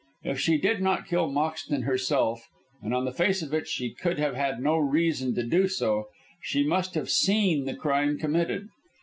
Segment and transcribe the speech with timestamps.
[0.23, 2.47] If she did not kill Moxton herself,
[2.81, 6.07] and on the face of it she could have had no reason to do so,
[6.41, 8.69] she must have seen the crime committed.